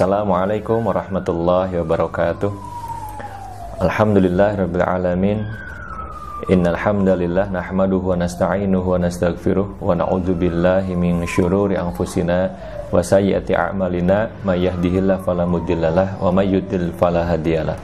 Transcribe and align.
Assalamualaikum 0.00 0.86
warahmatullahi 0.86 1.76
wabarakatuh. 1.82 2.48
Alhamdulillah 3.84 4.64
Rabbil 4.64 4.86
Alamin. 4.86 5.38
Innal 6.48 6.78
hamdalillah 6.78 7.52
nahmaduhu 7.52 8.14
wa 8.14 8.20
nasta'inuhu 8.20 8.96
wa 8.96 9.02
nastaghfiruh 9.02 9.82
wa 9.82 9.92
na'udzu 9.92 10.32
billahi 10.38 10.96
min 10.96 11.26
syururi 11.28 11.76
anfusina 11.76 12.48
wa 12.88 13.02
sayyiati 13.04 13.52
a'malina. 13.52 14.30
May 14.46 14.64
yahdihillahu 14.64 15.20
fala 15.20 15.44
mudhillalah 15.44 16.16
wa 16.22 16.32
may 16.32 16.48
yudlil 16.48 16.94
fala 16.96 17.26
hadiyalah. 17.28 17.76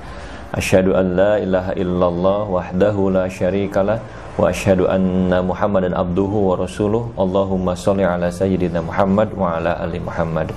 Asyhadu 0.57 0.97
an 0.97 1.21
la 1.21 1.37
ilaha 1.37 1.77
illallah 1.77 2.49
wahdahu 2.49 3.13
la 3.13 3.29
syarikalah 3.29 4.01
wa 4.41 4.49
asyhadu 4.49 4.89
anna 4.89 5.45
Muhammadan 5.45 5.93
abduhu 5.93 6.49
wa 6.49 6.57
rasuluh. 6.57 7.13
Allahumma 7.13 7.77
shalli 7.77 8.09
ala 8.09 8.33
sayyidina 8.33 8.81
Muhammad 8.81 9.37
wa 9.37 9.61
ala 9.61 9.77
ali 9.85 10.01
Muhammad. 10.01 10.57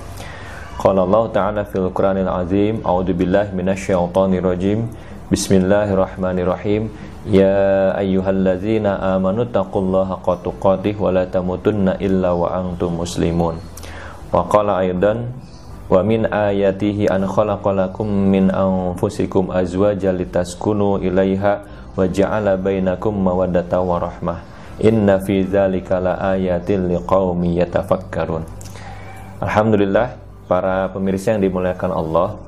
Qala 0.80 1.04
Allah 1.04 1.24
Ta'ala 1.36 1.62
fil 1.68 1.92
Qur'anil 1.92 2.32
Azim, 2.32 2.80
A'udzu 2.80 3.12
billahi 3.12 3.52
minasyaitonir 3.52 4.40
rajim. 4.40 4.88
Bismillahirrahmanirrahim. 5.28 6.88
Ya 7.28 7.92
ayyuhalladzina 8.00 9.20
amanu 9.20 9.44
taqullaha 9.52 10.16
haqqa 10.16 10.40
tuqatih 10.40 10.96
wa 10.96 11.12
la 11.12 11.28
tamutunna 11.28 12.00
illa 12.00 12.32
wa 12.32 12.48
antum 12.56 13.04
muslimun. 13.04 13.60
Wa 14.32 14.48
qala 14.48 14.80
aidan 14.80 15.28
wa 15.90 16.06
min 16.06 16.22
ayatihi 16.22 17.10
an 17.10 17.26
khalaqalakum 17.26 18.06
min 18.06 18.46
anfusikum 18.46 19.50
azwajan 19.50 20.14
litaskunu 20.14 21.02
ilaiha 21.02 21.66
wa 21.98 22.06
ja'ala 22.06 22.54
bainakum 22.54 23.10
mawaddatan 23.10 23.82
wa 23.82 23.98
rahmah. 23.98 24.38
Inna 24.86 25.18
fi 25.18 25.42
dzalika 25.42 25.98
laayatin 25.98 26.94
liqaumin 26.94 27.58
yatafakkarun. 27.58 28.46
Alhamdulillah 29.42 30.14
para 30.46 30.94
pemirsa 30.94 31.34
yang 31.34 31.42
dimuliakan 31.42 31.90
Allah. 31.90 32.38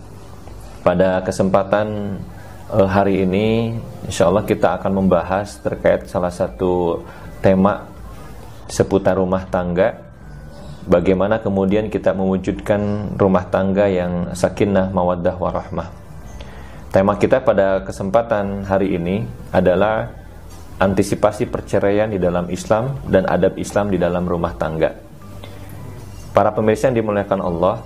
Pada 0.86 1.22
kesempatan 1.26 2.18
uh, 2.70 2.86
hari 2.86 3.26
ini 3.26 3.74
insya 4.06 4.30
Allah 4.30 4.46
kita 4.46 4.78
akan 4.78 5.02
membahas 5.02 5.58
terkait 5.62 6.06
salah 6.06 6.30
satu 6.30 7.02
tema 7.42 7.90
seputar 8.70 9.18
rumah 9.18 9.46
tangga 9.50 10.11
bagaimana 10.86 11.38
kemudian 11.38 11.90
kita 11.90 12.14
mewujudkan 12.14 13.14
rumah 13.18 13.46
tangga 13.48 13.86
yang 13.86 14.34
sakinah 14.34 14.90
mawaddah 14.90 15.36
warahmah 15.38 15.88
tema 16.92 17.16
kita 17.16 17.40
pada 17.40 17.82
kesempatan 17.86 18.68
hari 18.68 18.98
ini 18.98 19.24
adalah 19.50 20.22
antisipasi 20.82 21.46
perceraian 21.46 22.10
di 22.10 22.18
dalam 22.18 22.50
Islam 22.50 22.98
dan 23.06 23.22
adab 23.30 23.54
Islam 23.54 23.94
di 23.94 24.02
dalam 24.02 24.26
rumah 24.26 24.50
tangga. 24.58 24.90
Para 26.34 26.50
pemirsa 26.50 26.90
yang 26.90 26.98
dimuliakan 27.04 27.38
Allah 27.38 27.76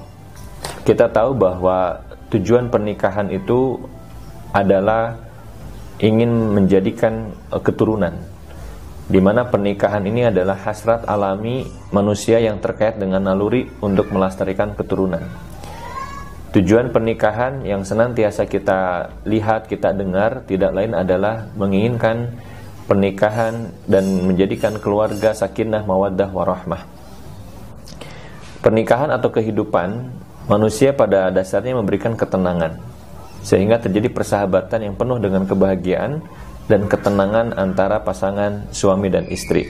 kita 0.86 1.10
tahu 1.10 1.34
bahwa 1.34 1.98
tujuan 2.30 2.70
pernikahan 2.70 3.26
itu 3.34 3.74
adalah 4.54 5.18
ingin 5.98 6.54
menjadikan 6.54 7.34
uh, 7.50 7.58
keturunan 7.58 8.14
di 9.06 9.22
mana 9.22 9.46
pernikahan 9.46 10.02
ini 10.02 10.26
adalah 10.26 10.58
hasrat 10.66 11.06
alami 11.06 11.62
manusia 11.94 12.42
yang 12.42 12.58
terkait 12.58 12.98
dengan 12.98 13.22
naluri 13.22 13.70
untuk 13.78 14.10
melestarikan 14.10 14.74
keturunan. 14.74 15.22
Tujuan 16.50 16.90
pernikahan 16.90 17.62
yang 17.62 17.86
senantiasa 17.86 18.50
kita 18.50 19.12
lihat, 19.28 19.70
kita 19.70 19.94
dengar 19.94 20.42
tidak 20.48 20.72
lain 20.74 20.96
adalah 20.96 21.52
menginginkan 21.54 22.34
pernikahan 22.90 23.70
dan 23.86 24.26
menjadikan 24.26 24.78
keluarga 24.80 25.36
sakinah 25.36 25.84
mawaddah 25.84 26.32
warahmah. 26.32 26.82
Pernikahan 28.64 29.14
atau 29.14 29.30
kehidupan 29.30 30.10
manusia 30.50 30.90
pada 30.90 31.30
dasarnya 31.30 31.78
memberikan 31.78 32.18
ketenangan, 32.18 32.80
sehingga 33.46 33.78
terjadi 33.78 34.10
persahabatan 34.10 34.90
yang 34.90 34.94
penuh 34.98 35.22
dengan 35.22 35.46
kebahagiaan 35.46 36.24
dan 36.66 36.90
ketenangan 36.90 37.54
antara 37.54 38.02
pasangan 38.02 38.70
suami 38.74 39.10
dan 39.10 39.26
istri. 39.30 39.66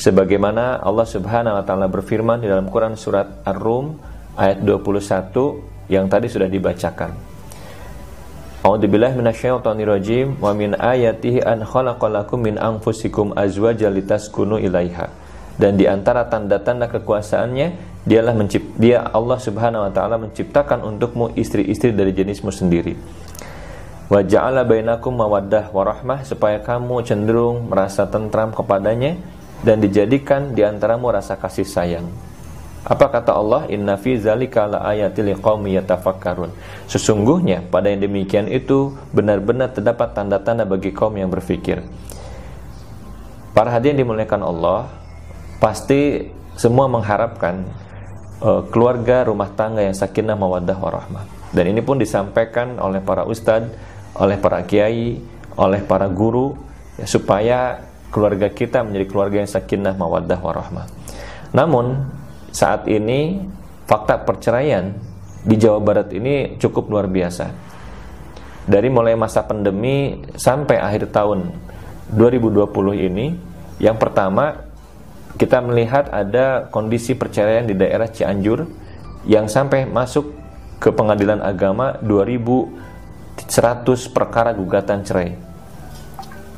Sebagaimana 0.00 0.80
Allah 0.80 1.06
Subhanahu 1.06 1.60
wa 1.60 1.64
taala 1.64 1.86
berfirman 1.86 2.40
di 2.40 2.48
dalam 2.48 2.70
Quran 2.72 2.96
surat 2.96 3.44
Ar-Rum 3.44 3.98
ayat 4.38 4.64
21 4.64 5.92
yang 5.92 6.08
tadi 6.08 6.26
sudah 6.26 6.48
dibacakan. 6.48 7.12
A'udzubillahi 8.60 9.16
minasyaitonirrajim 9.16 10.40
wa 10.40 10.52
min 10.52 10.76
ayatihi 10.76 11.44
an 11.44 11.64
khalaqalakum 11.64 12.44
min 12.44 12.56
anfusikum 12.60 13.32
azwajan 13.36 13.92
litaskunu 13.96 14.60
ilaiha. 14.60 15.08
Dan 15.60 15.76
di 15.76 15.84
antara 15.84 16.24
tanda-tanda 16.28 16.88
kekuasaannya 16.88 17.90
Dialah 18.00 18.32
mencipt, 18.32 18.80
dia 18.80 19.04
Allah 19.12 19.36
Subhanahu 19.36 19.84
wa 19.84 19.92
taala 19.92 20.16
menciptakan 20.16 20.80
untukmu 20.88 21.36
istri-istri 21.36 21.92
dari 21.92 22.16
jenismu 22.16 22.48
sendiri. 22.48 22.96
Wa 24.10 24.26
ja'ala 24.26 24.66
bainakum 24.66 25.14
mawaddah 25.14 25.70
warahmah 25.70 26.26
supaya 26.26 26.58
kamu 26.58 27.06
cenderung 27.06 27.70
merasa 27.70 28.10
tentram 28.10 28.50
kepadanya 28.50 29.14
dan 29.62 29.78
dijadikan 29.78 30.50
di 30.50 30.66
antaramu 30.66 31.14
rasa 31.14 31.38
kasih 31.38 31.62
sayang. 31.62 32.10
Apa 32.82 33.12
kata 33.12 33.36
Allah? 33.36 33.70
Inna 33.70 33.94
fi 34.00 34.18
zalika 34.18 34.66
laayatil 34.66 35.30
liqaumi 35.30 35.78
yatafakkarun. 35.78 36.50
Sesungguhnya 36.90 37.62
pada 37.70 37.92
yang 37.92 38.02
demikian 38.02 38.50
itu 38.50 38.98
benar-benar 39.14 39.70
terdapat 39.76 40.16
tanda-tanda 40.16 40.66
bagi 40.66 40.90
kaum 40.90 41.14
yang 41.14 41.30
berfikir. 41.30 41.84
Para 43.54 43.70
hadirin 43.70 44.00
dimuliakan 44.00 44.42
Allah, 44.42 44.90
pasti 45.62 46.32
semua 46.56 46.88
mengharapkan 46.88 47.62
uh, 48.40 48.64
keluarga 48.72 49.28
rumah 49.28 49.52
tangga 49.52 49.84
yang 49.84 49.94
sakinah 49.94 50.34
mawaddah 50.34 50.74
warahmah. 50.80 51.28
Dan 51.52 51.68
ini 51.70 51.84
pun 51.84 52.00
disampaikan 52.00 52.80
oleh 52.80 53.04
para 53.04 53.28
ustadz, 53.28 53.68
oleh 54.16 54.36
para 54.40 54.62
kiai, 54.66 55.20
oleh 55.54 55.80
para 55.84 56.08
guru 56.10 56.56
ya, 56.98 57.06
supaya 57.06 57.58
keluarga 58.10 58.50
kita 58.50 58.82
menjadi 58.82 59.06
keluarga 59.06 59.36
yang 59.42 59.50
sakinah 59.50 59.94
mawaddah 59.94 60.40
warahmah. 60.40 60.86
Namun 61.54 62.10
saat 62.50 62.86
ini 62.90 63.46
fakta 63.86 64.22
perceraian 64.22 64.94
di 65.46 65.54
Jawa 65.56 65.78
Barat 65.80 66.10
ini 66.14 66.58
cukup 66.58 66.90
luar 66.90 67.06
biasa. 67.06 67.50
Dari 68.70 68.86
mulai 68.92 69.16
masa 69.16 69.42
pandemi 69.42 70.20
sampai 70.36 70.78
akhir 70.78 71.10
tahun 71.10 71.50
2020 72.14 73.06
ini, 73.08 73.26
yang 73.80 73.96
pertama 73.96 74.68
kita 75.38 75.62
melihat 75.64 76.10
ada 76.12 76.68
kondisi 76.68 77.16
perceraian 77.16 77.64
di 77.64 77.72
daerah 77.72 78.10
Cianjur 78.10 78.68
yang 79.24 79.48
sampai 79.48 79.88
masuk 79.88 80.36
ke 80.80 80.92
pengadilan 80.92 81.40
agama 81.40 81.96
2100 83.46 84.12
perkara 84.12 84.52
gugatan 84.52 85.00
cerai. 85.06 85.32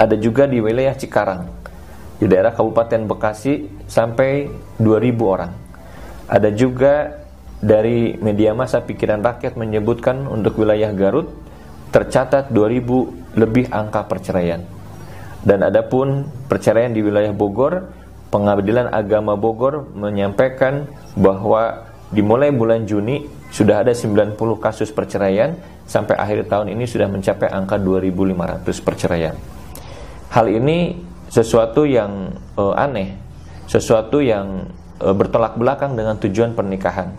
Ada 0.01 0.19
juga 0.19 0.51
di 0.51 0.59
wilayah 0.59 0.97
Cikarang, 0.99 1.47
di 2.19 2.27
daerah 2.27 2.51
Kabupaten 2.51 3.07
Bekasi 3.07 3.87
sampai 3.87 4.51
2000 4.83 5.23
orang. 5.23 5.53
Ada 6.27 6.51
juga 6.51 7.23
dari 7.63 8.19
media 8.19 8.51
massa 8.57 8.83
pikiran 8.83 9.23
rakyat 9.23 9.55
menyebutkan 9.55 10.27
untuk 10.27 10.59
wilayah 10.59 10.91
Garut 10.91 11.31
tercatat 11.95 12.51
2000 12.51 13.39
lebih 13.39 13.71
angka 13.71 14.03
perceraian. 14.11 14.65
Dan 15.43 15.63
adapun 15.63 16.27
perceraian 16.51 16.91
di 16.91 17.03
wilayah 17.03 17.35
Bogor 17.35 18.03
Pengadilan 18.33 18.89
Agama 18.89 19.37
Bogor 19.37 19.93
menyampaikan 19.93 20.89
bahwa 21.13 21.85
dimulai 22.17 22.49
bulan 22.49 22.89
Juni 22.89 23.29
sudah 23.53 23.85
ada 23.85 23.93
90 23.93 24.41
kasus 24.57 24.89
perceraian 24.89 25.53
sampai 25.93 26.17
akhir 26.17 26.49
tahun 26.49 26.73
ini 26.73 26.89
sudah 26.89 27.13
mencapai 27.13 27.53
angka 27.53 27.77
2500 27.77 28.65
perceraian. 28.81 29.37
Hal 30.33 30.49
ini 30.49 30.97
sesuatu 31.29 31.85
yang 31.85 32.33
uh, 32.57 32.73
aneh, 32.73 33.13
sesuatu 33.69 34.25
yang 34.25 34.73
uh, 35.05 35.13
bertolak 35.13 35.61
belakang 35.61 35.93
dengan 35.93 36.17
tujuan 36.17 36.57
pernikahan. 36.57 37.13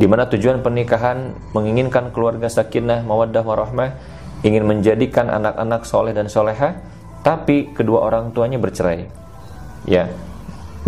Di 0.00 0.08
mana 0.08 0.24
tujuan 0.26 0.64
pernikahan 0.64 1.36
menginginkan 1.52 2.10
keluarga 2.16 2.48
sakinah, 2.48 3.04
mawaddah 3.04 3.44
warahmah, 3.44 3.94
ingin 4.40 4.64
menjadikan 4.64 5.28
anak-anak 5.28 5.84
soleh 5.84 6.16
dan 6.16 6.26
soleha, 6.26 6.80
tapi 7.20 7.70
kedua 7.76 8.08
orang 8.08 8.32
tuanya 8.32 8.56
bercerai. 8.58 9.06
Ya, 9.84 10.08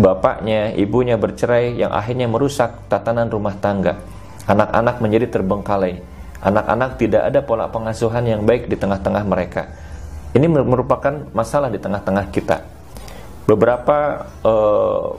bapaknya, 0.01 0.73
ibunya 0.73 1.15
bercerai 1.15 1.77
yang 1.77 1.93
akhirnya 1.93 2.25
merusak 2.25 2.89
tatanan 2.89 3.29
rumah 3.29 3.55
tangga. 3.55 4.01
Anak-anak 4.49 4.99
menjadi 4.99 5.29
terbengkalai. 5.39 6.16
Anak-anak 6.43 7.01
tidak 7.01 7.23
ada 7.33 7.39
pola 7.41 7.65
pengasuhan 7.69 8.23
yang 8.25 8.45
baik 8.45 8.69
di 8.69 8.77
tengah-tengah 8.77 9.23
mereka. 9.25 9.73
Ini 10.37 10.45
merupakan 10.45 11.25
masalah 11.33 11.73
di 11.73 11.81
tengah-tengah 11.81 12.29
kita. 12.29 12.61
Beberapa 13.47 14.27
uh, 14.45 15.17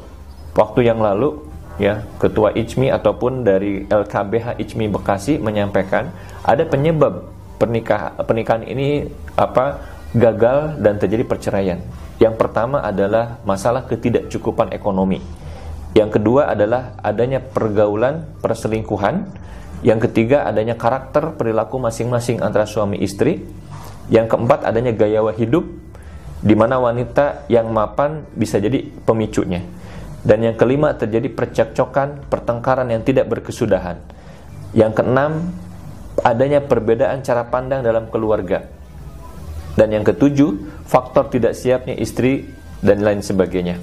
waktu 0.55 0.87
yang 0.87 1.01
lalu, 1.03 1.43
ya 1.81 2.05
Ketua 2.21 2.53
ICMI 2.55 2.93
ataupun 2.93 3.43
dari 3.43 3.87
LKBH 3.89 4.61
ICMI 4.63 4.87
Bekasi 4.93 5.41
menyampaikan 5.41 6.11
ada 6.43 6.67
penyebab 6.67 7.31
pernikahan 7.59 8.15
pernikahan 8.23 8.63
ini 8.67 9.11
apa 9.35 9.83
gagal 10.15 10.79
dan 10.83 10.99
terjadi 10.99 11.25
perceraian. 11.27 11.79
Yang 12.19 12.35
pertama 12.35 12.83
adalah 12.83 13.39
masalah 13.47 13.87
ketidakcukupan 13.87 14.75
ekonomi. 14.75 15.23
Yang 15.95 16.21
kedua 16.21 16.51
adalah 16.51 16.99
adanya 17.01 17.39
pergaulan 17.43 18.27
perselingkuhan. 18.43 19.25
Yang 19.83 20.11
ketiga 20.11 20.43
adanya 20.43 20.75
karakter 20.75 21.39
perilaku 21.39 21.79
masing-masing 21.79 22.43
antara 22.43 22.67
suami 22.67 22.99
istri. 22.99 23.43
Yang 24.09 24.35
keempat 24.35 24.65
adanya 24.65 24.97
gaya 24.97 25.21
hidup 25.37 25.69
di 26.39 26.55
mana 26.55 26.79
wanita 26.81 27.51
yang 27.51 27.69
mapan 27.71 28.25
bisa 28.35 28.59
jadi 28.59 28.89
pemicunya. 29.05 29.63
Dan 30.25 30.43
yang 30.43 30.59
kelima 30.59 30.97
terjadi 30.99 31.31
percekcokan, 31.31 32.27
pertengkaran 32.27 32.91
yang 32.91 33.07
tidak 33.07 33.31
berkesudahan. 33.31 34.03
Yang 34.75 34.93
keenam 34.99 35.55
adanya 36.27 36.59
perbedaan 36.59 37.23
cara 37.23 37.47
pandang 37.47 37.87
dalam 37.87 38.11
keluarga. 38.11 38.67
Dan 39.79 39.95
yang 39.95 40.03
ketujuh, 40.03 40.83
faktor 40.91 41.31
tidak 41.31 41.55
siapnya 41.55 41.95
istri 41.95 42.51
dan 42.83 42.99
lain 42.99 43.23
sebagainya. 43.23 43.79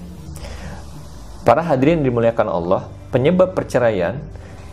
Para 1.47 1.63
hadirin 1.63 2.03
dimuliakan 2.03 2.51
Allah, 2.51 2.91
penyebab 3.15 3.55
perceraian 3.55 4.19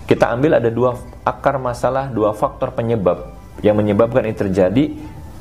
kita 0.06 0.34
ambil 0.34 0.58
ada 0.58 0.70
dua 0.70 0.98
akar 1.22 1.56
masalah, 1.62 2.10
dua 2.10 2.34
faktor 2.34 2.74
penyebab 2.74 3.32
yang 3.62 3.78
menyebabkan 3.78 4.26
ini 4.26 4.36
terjadi. 4.36 4.84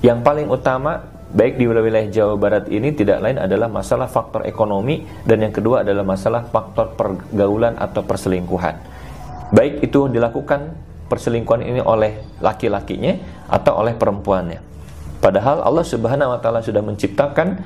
Yang 0.02 0.20
paling 0.26 0.48
utama 0.50 1.06
baik 1.32 1.62
di 1.62 1.70
wilayah 1.70 2.10
Jawa 2.10 2.36
Barat 2.36 2.66
ini 2.74 2.92
tidak 2.92 3.22
lain 3.22 3.38
adalah 3.38 3.70
masalah 3.70 4.10
faktor 4.10 4.44
ekonomi 4.50 5.06
dan 5.24 5.46
yang 5.46 5.54
kedua 5.54 5.86
adalah 5.86 6.04
masalah 6.04 6.44
faktor 6.50 6.98
pergaulan 6.98 7.78
atau 7.78 8.02
perselingkuhan. 8.04 8.76
Baik 9.54 9.86
itu 9.86 10.10
dilakukan 10.10 10.74
perselingkuhan 11.08 11.62
ini 11.64 11.80
oleh 11.84 12.24
laki-lakinya 12.40 13.20
atau 13.52 13.84
oleh 13.84 13.94
perempuannya. 13.96 14.60
Padahal 15.22 15.62
Allah 15.62 15.86
Subhanahu 15.86 16.34
wa 16.34 16.40
taala 16.42 16.66
sudah 16.66 16.82
menciptakan 16.82 17.62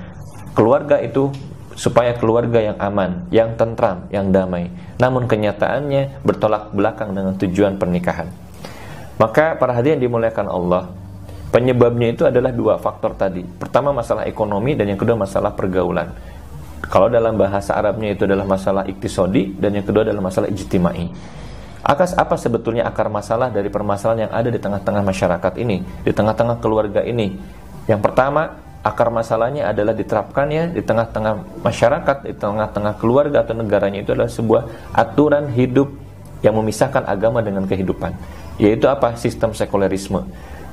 keluarga 0.58 1.00
itu 1.00 1.32
supaya 1.75 2.16
keluarga 2.16 2.63
yang 2.63 2.77
aman, 2.80 3.27
yang 3.30 3.54
tentram, 3.60 4.07
yang 4.10 4.31
damai. 4.31 4.72
Namun 4.95 5.27
kenyataannya 5.27 6.24
bertolak 6.24 6.72
belakang 6.72 7.12
dengan 7.12 7.36
tujuan 7.36 7.75
pernikahan. 7.75 8.31
Maka 9.19 9.60
para 9.60 9.75
hadirin 9.75 10.00
dimuliakan 10.00 10.48
Allah, 10.48 10.92
penyebabnya 11.51 12.16
itu 12.16 12.24
adalah 12.24 12.51
dua 12.51 12.80
faktor 12.80 13.16
tadi. 13.16 13.44
Pertama 13.44 13.92
masalah 13.92 14.27
ekonomi 14.27 14.75
dan 14.75 14.92
yang 14.92 15.00
kedua 15.00 15.19
masalah 15.19 15.51
pergaulan. 15.51 16.12
Kalau 16.83 17.12
dalam 17.12 17.36
bahasa 17.36 17.75
Arabnya 17.75 18.16
itu 18.16 18.27
adalah 18.27 18.48
masalah 18.48 18.83
iktisodi 18.88 19.56
dan 19.56 19.75
yang 19.75 19.86
kedua 19.88 20.07
adalah 20.07 20.24
masalah 20.24 20.48
ijtimai. 20.51 21.12
Akas 21.86 22.18
apa 22.18 22.33
sebetulnya 22.33 22.89
akar 22.89 23.13
masalah 23.13 23.54
dari 23.54 23.69
permasalahan 23.69 24.25
yang 24.25 24.33
ada 24.33 24.50
di 24.50 24.57
tengah-tengah 24.57 25.06
masyarakat 25.06 25.54
ini, 25.62 25.86
di 26.01 26.12
tengah-tengah 26.12 26.57
keluarga 26.57 27.06
ini? 27.06 27.38
Yang 27.86 28.01
pertama, 28.01 28.57
akar 28.86 29.10
masalahnya 29.10 29.74
adalah 29.74 29.98
diterapkannya 29.98 30.78
di 30.78 30.86
tengah-tengah 30.86 31.66
masyarakat, 31.66 32.18
di 32.30 32.34
tengah-tengah 32.38 32.94
keluarga 33.02 33.42
atau 33.42 33.58
negaranya 33.58 34.06
itu 34.06 34.14
adalah 34.14 34.30
sebuah 34.30 34.94
aturan 34.94 35.50
hidup 35.50 35.90
yang 36.46 36.54
memisahkan 36.54 37.02
agama 37.10 37.42
dengan 37.42 37.66
kehidupan. 37.66 38.14
Yaitu 38.62 38.86
apa? 38.86 39.18
Sistem 39.18 39.58
sekulerisme. 39.58 40.22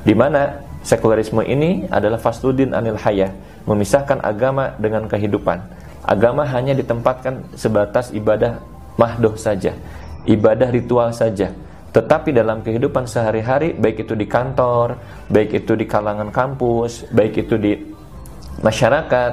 Di 0.04 0.12
mana 0.12 0.60
sekulerisme 0.84 1.40
ini 1.48 1.88
adalah 1.88 2.20
fasludin 2.20 2.76
anil 2.76 3.00
hayah, 3.00 3.32
memisahkan 3.64 4.20
agama 4.20 4.76
dengan 4.76 5.08
kehidupan. 5.08 5.56
Agama 6.04 6.44
hanya 6.44 6.76
ditempatkan 6.76 7.56
sebatas 7.56 8.12
ibadah 8.12 8.60
mahdoh 9.00 9.32
saja 9.40 9.72
ibadah 10.26 10.70
ritual 10.70 11.10
saja. 11.10 11.50
Tetapi 11.92 12.32
dalam 12.32 12.64
kehidupan 12.64 13.04
sehari-hari, 13.04 13.76
baik 13.76 14.08
itu 14.08 14.16
di 14.16 14.24
kantor, 14.24 14.96
baik 15.28 15.64
itu 15.64 15.76
di 15.76 15.84
kalangan 15.84 16.32
kampus, 16.32 17.04
baik 17.12 17.44
itu 17.44 17.60
di 17.60 17.72
masyarakat, 18.60 19.32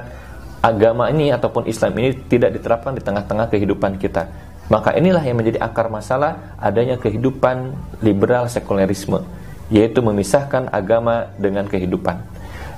agama 0.63 1.11
ini 1.11 1.35
ataupun 1.35 1.67
Islam 1.67 1.91
ini 1.99 2.15
tidak 2.31 2.55
diterapkan 2.55 2.95
di 2.95 3.03
tengah-tengah 3.03 3.51
kehidupan 3.51 3.99
kita. 3.99 4.31
Maka 4.69 4.93
inilah 4.95 5.25
yang 5.25 5.35
menjadi 5.41 5.59
akar 5.59 5.89
masalah 5.89 6.55
adanya 6.61 6.95
kehidupan 6.95 7.73
liberal 8.05 8.45
sekulerisme, 8.45 9.25
yaitu 9.73 9.99
memisahkan 9.99 10.69
agama 10.69 11.33
dengan 11.41 11.65
kehidupan. 11.65 12.21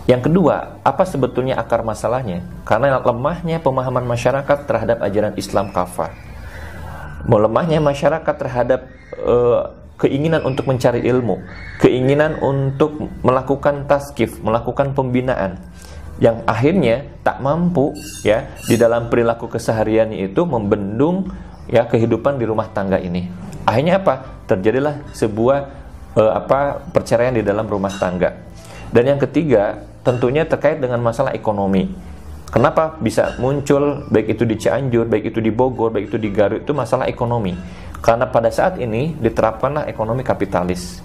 Yang 0.10 0.32
kedua, 0.32 0.82
apa 0.82 1.04
sebetulnya 1.06 1.60
akar 1.62 1.86
masalahnya? 1.86 2.42
Karena 2.66 2.98
lemahnya 2.98 3.62
pemahaman 3.62 4.08
masyarakat 4.08 4.66
terhadap 4.66 4.98
ajaran 5.04 5.36
Islam 5.38 5.70
kafah 5.70 6.32
melemahnya 7.26 7.80
masyarakat 7.82 8.36
terhadap 8.38 8.90
uh, 9.22 9.70
keinginan 10.02 10.42
untuk 10.42 10.66
mencari 10.66 11.06
ilmu, 11.06 11.38
keinginan 11.78 12.42
untuk 12.42 12.98
melakukan 13.22 13.86
taskif, 13.86 14.42
melakukan 14.42 14.98
pembinaan 14.98 15.62
yang 16.22 16.46
akhirnya 16.46 17.10
tak 17.26 17.42
mampu 17.42 17.98
ya 18.22 18.54
di 18.70 18.78
dalam 18.78 19.10
perilaku 19.10 19.50
kesehariannya 19.50 20.30
itu 20.30 20.46
membendung 20.46 21.34
ya 21.66 21.90
kehidupan 21.90 22.38
di 22.38 22.46
rumah 22.46 22.70
tangga 22.70 23.02
ini. 23.02 23.28
Akhirnya 23.66 23.98
apa? 23.98 24.46
Terjadilah 24.46 25.02
sebuah 25.18 25.58
uh, 26.14 26.34
apa 26.38 26.86
perceraian 26.94 27.34
di 27.34 27.42
dalam 27.42 27.66
rumah 27.66 27.92
tangga. 27.98 28.38
Dan 28.94 29.08
yang 29.08 29.20
ketiga, 29.20 29.82
tentunya 30.06 30.46
terkait 30.46 30.78
dengan 30.78 31.00
masalah 31.02 31.32
ekonomi 31.34 32.12
Kenapa 32.52 33.00
bisa 33.00 33.40
muncul 33.40 34.04
baik 34.12 34.36
itu 34.36 34.44
di 34.44 34.60
Cianjur, 34.60 35.08
baik 35.08 35.32
itu 35.32 35.40
di 35.40 35.56
Bogor, 35.56 35.88
baik 35.96 36.12
itu 36.12 36.20
di 36.20 36.36
Garut 36.36 36.68
itu 36.68 36.76
masalah 36.76 37.08
ekonomi. 37.08 37.56
Karena 38.04 38.28
pada 38.28 38.52
saat 38.52 38.76
ini 38.76 39.16
diterapkanlah 39.16 39.88
ekonomi 39.88 40.20
kapitalis. 40.20 41.00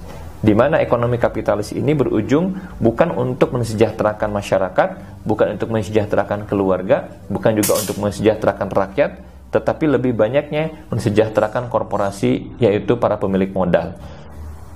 Di 0.46 0.54
mana 0.54 0.78
ekonomi 0.78 1.18
kapitalis 1.18 1.74
ini 1.74 1.90
berujung 1.90 2.54
bukan 2.78 3.10
untuk 3.18 3.50
mensejahterakan 3.50 4.30
masyarakat, 4.30 4.88
bukan 5.26 5.58
untuk 5.58 5.74
mensejahterakan 5.74 6.46
keluarga, 6.46 7.10
bukan 7.26 7.58
juga 7.58 7.74
untuk 7.74 7.98
mensejahterakan 7.98 8.70
rakyat, 8.70 9.10
tetapi 9.50 9.90
lebih 9.98 10.14
banyaknya 10.14 10.86
mensejahterakan 10.94 11.66
korporasi 11.66 12.54
yaitu 12.62 12.94
para 12.94 13.18
pemilik 13.18 13.50
modal. 13.50 13.98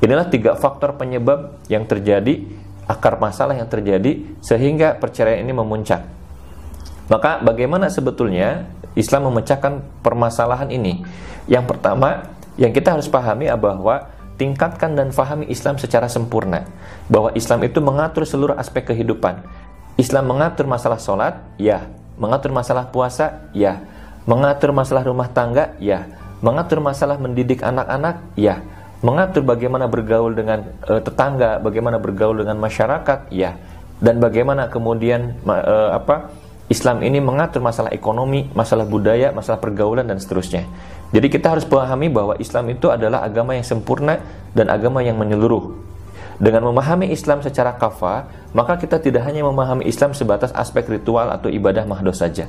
Inilah 0.03 0.27
tiga 0.27 0.59
faktor 0.59 0.99
penyebab 0.99 1.63
yang 1.71 1.87
terjadi, 1.87 2.43
akar 2.91 3.23
masalah 3.23 3.55
yang 3.55 3.71
terjadi 3.71 4.27
sehingga 4.43 4.99
perceraian 4.99 5.47
ini 5.47 5.55
memuncak. 5.55 6.03
Maka 7.07 7.39
bagaimana 7.47 7.87
sebetulnya 7.95 8.67
Islam 8.99 9.31
memecahkan 9.31 10.03
permasalahan 10.03 10.67
ini? 10.75 11.07
Yang 11.47 11.79
pertama, 11.79 12.27
yang 12.59 12.75
kita 12.75 12.99
harus 12.99 13.07
pahami 13.07 13.47
bahwa 13.55 14.19
tingkatkan 14.41 14.97
dan 14.97 15.13
fahami 15.13 15.45
Islam 15.53 15.77
secara 15.77 16.09
sempurna. 16.09 16.65
Bahwa 17.13 17.29
Islam 17.37 17.61
itu 17.69 17.85
mengatur 17.85 18.25
seluruh 18.25 18.57
aspek 18.57 18.89
kehidupan. 18.89 19.45
Islam 20.01 20.33
mengatur 20.33 20.65
masalah 20.65 20.97
sholat, 20.97 21.37
ya. 21.61 21.85
Mengatur 22.17 22.57
masalah 22.57 22.89
puasa, 22.89 23.53
ya. 23.53 23.85
Mengatur 24.25 24.73
masalah 24.73 25.05
rumah 25.05 25.29
tangga, 25.29 25.77
ya. 25.77 26.09
Mengatur 26.41 26.81
masalah 26.81 27.21
mendidik 27.21 27.61
anak-anak, 27.61 28.25
ya. 28.41 28.65
Mengatur 29.05 29.45
bagaimana 29.45 29.85
bergaul 29.85 30.33
dengan 30.33 30.65
e, 30.89 31.05
tetangga, 31.05 31.61
bagaimana 31.61 32.01
bergaul 32.01 32.41
dengan 32.41 32.57
masyarakat, 32.57 33.29
ya. 33.29 33.61
Dan 34.01 34.25
bagaimana 34.25 34.73
kemudian 34.73 35.37
e, 35.45 35.75
apa 35.93 36.33
Islam 36.71 37.03
ini 37.03 37.19
mengatur 37.19 37.61
masalah 37.61 37.91
ekonomi, 37.93 38.47
masalah 38.55 38.87
budaya, 38.87 39.35
masalah 39.37 39.59
pergaulan 39.59 40.07
dan 40.07 40.23
seterusnya. 40.23 40.65
Jadi 41.11 41.27
kita 41.27 41.59
harus 41.59 41.67
pahami 41.67 42.07
bahwa 42.07 42.39
Islam 42.39 42.71
itu 42.71 42.87
adalah 42.87 43.27
agama 43.27 43.59
yang 43.59 43.67
sempurna 43.67 44.23
dan 44.55 44.71
agama 44.71 45.03
yang 45.03 45.19
menyeluruh. 45.19 45.75
Dengan 46.41 46.73
memahami 46.73 47.13
Islam 47.13 47.45
secara 47.45 47.77
kafa, 47.77 48.31
maka 48.57 48.81
kita 48.81 48.97
tidak 48.97 49.29
hanya 49.29 49.45
memahami 49.45 49.85
Islam 49.85 50.17
sebatas 50.17 50.55
aspek 50.57 50.89
ritual 50.89 51.29
atau 51.29 51.53
ibadah 51.53 51.85
mahdoh 51.85 52.17
saja. 52.17 52.49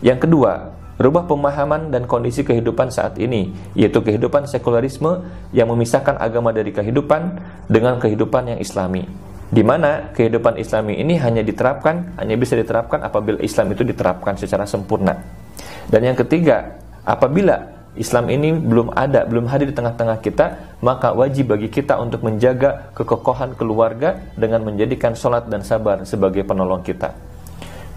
Yang 0.00 0.24
kedua, 0.24 0.72
rubah 0.96 1.28
pemahaman 1.28 1.92
dan 1.92 2.08
kondisi 2.08 2.40
kehidupan 2.40 2.88
saat 2.88 3.20
ini, 3.20 3.52
yaitu 3.76 4.00
kehidupan 4.00 4.48
sekularisme 4.48 5.28
yang 5.52 5.68
memisahkan 5.68 6.16
agama 6.16 6.56
dari 6.56 6.72
kehidupan 6.72 7.36
dengan 7.68 8.00
kehidupan 8.00 8.56
yang 8.56 8.60
islami 8.62 9.04
di 9.48 9.64
mana 9.64 10.12
kehidupan 10.12 10.60
Islami 10.60 11.00
ini 11.00 11.16
hanya 11.16 11.40
diterapkan, 11.40 12.20
hanya 12.20 12.36
bisa 12.36 12.52
diterapkan 12.52 13.00
apabila 13.00 13.40
Islam 13.40 13.72
itu 13.72 13.80
diterapkan 13.80 14.36
secara 14.36 14.68
sempurna. 14.68 15.16
Dan 15.88 16.04
yang 16.04 16.16
ketiga, 16.20 16.76
apabila 17.00 17.77
Islam 17.98 18.30
ini 18.30 18.54
belum 18.54 18.94
ada, 18.94 19.26
belum 19.26 19.50
hadir 19.50 19.68
di 19.70 19.76
tengah-tengah 19.76 20.18
kita, 20.22 20.46
maka 20.80 21.10
wajib 21.12 21.50
bagi 21.52 21.68
kita 21.68 21.98
untuk 21.98 22.22
menjaga 22.22 22.94
kekokohan 22.94 23.58
keluarga 23.58 24.16
dengan 24.38 24.62
menjadikan 24.62 25.18
sholat 25.18 25.50
dan 25.50 25.66
sabar 25.66 26.06
sebagai 26.06 26.46
penolong 26.46 26.80
kita. 26.80 27.12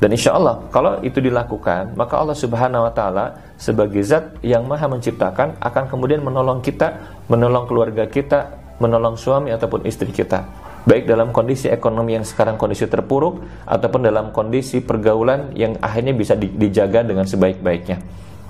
Dan 0.02 0.18
insya 0.18 0.34
Allah, 0.34 0.66
kalau 0.74 0.98
itu 1.06 1.22
dilakukan, 1.22 1.94
maka 1.94 2.18
Allah 2.18 2.34
Subhanahu 2.34 2.90
wa 2.90 2.94
Ta'ala 2.94 3.26
sebagai 3.62 4.02
zat 4.02 4.42
yang 4.42 4.66
maha 4.66 4.90
menciptakan 4.90 5.62
akan 5.62 5.84
kemudian 5.86 6.26
menolong 6.26 6.66
kita, 6.66 6.98
menolong 7.30 7.70
keluarga 7.70 8.10
kita, 8.10 8.58
menolong 8.82 9.14
suami 9.14 9.54
ataupun 9.54 9.86
istri 9.86 10.10
kita 10.10 10.42
baik 10.82 11.06
dalam 11.06 11.30
kondisi 11.30 11.70
ekonomi 11.70 12.18
yang 12.18 12.26
sekarang 12.26 12.58
kondisi 12.58 12.90
terpuruk 12.90 13.46
ataupun 13.70 14.02
dalam 14.02 14.34
kondisi 14.34 14.82
pergaulan 14.82 15.54
yang 15.54 15.78
akhirnya 15.78 16.14
bisa 16.18 16.34
dijaga 16.38 17.06
dengan 17.06 17.26
sebaik-baiknya. 17.30 18.02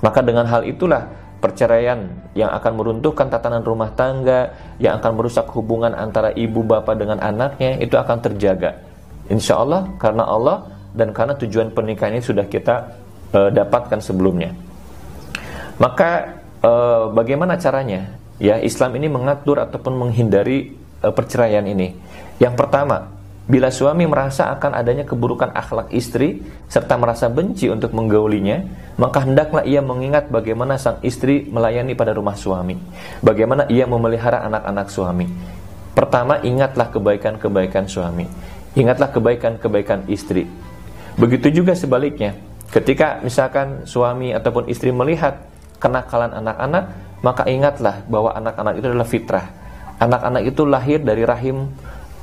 Maka 0.01 0.19
dengan 0.23 0.47
hal 0.47 0.65
itulah 0.65 1.11
perceraian 1.41 2.05
yang 2.37 2.53
akan 2.53 2.71
meruntuhkan 2.77 3.27
tatanan 3.27 3.65
rumah 3.65 3.89
tangga, 3.97 4.53
yang 4.77 5.01
akan 5.01 5.17
merusak 5.17 5.49
hubungan 5.57 5.91
antara 5.97 6.29
ibu 6.37 6.61
bapak 6.61 6.95
dengan 7.01 7.17
anaknya 7.17 7.81
itu 7.81 7.97
akan 7.97 8.21
terjaga. 8.21 8.77
insya 9.31 9.57
Allah 9.63 9.87
karena 9.95 10.27
Allah 10.27 10.69
dan 10.91 11.15
karena 11.15 11.33
tujuan 11.39 11.71
pernikahan 11.71 12.19
ini 12.19 12.23
sudah 12.23 12.45
kita 12.45 12.93
uh, 13.33 13.49
dapatkan 13.49 13.99
sebelumnya. 14.03 14.53
Maka 15.79 16.41
uh, 16.61 17.09
bagaimana 17.15 17.57
caranya? 17.57 18.21
Ya, 18.41 18.57
Islam 18.59 18.97
ini 18.97 19.07
mengatur 19.07 19.61
ataupun 19.61 19.97
menghindari 19.97 20.75
uh, 21.01 21.13
perceraian 21.13 21.63
ini. 21.65 21.95
Yang 22.41 22.53
pertama, 22.57 23.20
bila 23.49 23.73
suami 23.73 24.05
merasa 24.05 24.53
akan 24.53 24.77
adanya 24.77 25.01
keburukan 25.01 25.49
akhlak 25.51 25.89
istri 25.91 26.45
serta 26.69 26.93
merasa 26.95 27.25
benci 27.27 27.67
untuk 27.73 27.91
menggaulinya, 27.91 28.63
maka 29.01 29.25
hendaklah 29.25 29.65
ia 29.65 29.81
mengingat 29.81 30.29
bagaimana 30.29 30.77
sang 30.77 31.01
istri 31.01 31.49
melayani 31.49 31.97
pada 31.97 32.13
rumah 32.13 32.37
suami, 32.37 32.77
bagaimana 33.25 33.65
ia 33.67 33.89
memelihara 33.89 34.45
anak-anak 34.45 34.87
suami. 34.93 35.25
Pertama, 35.91 36.39
ingatlah 36.45 36.87
kebaikan-kebaikan 36.93 37.89
suami. 37.89 38.23
Ingatlah 38.77 39.11
kebaikan-kebaikan 39.11 40.07
istri. 40.07 40.47
Begitu 41.19 41.51
juga 41.51 41.75
sebaliknya, 41.75 42.39
ketika 42.71 43.19
misalkan 43.19 43.83
suami 43.83 44.31
ataupun 44.31 44.71
istri 44.71 44.95
melihat 44.95 45.43
kenakalan 45.83 46.31
anak-anak, 46.31 46.95
maka 47.19 47.43
ingatlah 47.51 47.99
bahwa 48.07 48.31
anak-anak 48.31 48.79
itu 48.79 48.85
adalah 48.87 49.09
fitrah. 49.09 49.45
Anak-anak 49.99 50.43
itu 50.47 50.63
lahir 50.63 51.03
dari 51.03 51.27
rahim 51.27 51.69